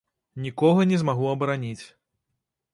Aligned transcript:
Нікога 0.45 0.87
не 0.93 0.97
змагу 1.03 1.29
абараніць. 1.35 1.85